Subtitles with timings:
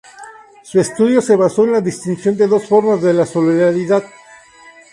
[0.63, 4.03] Su estudio se basó en la distinción de dos formas de solidaridad.